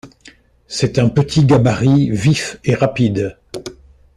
[0.65, 3.37] C'est un petit gabarit vif et rapide.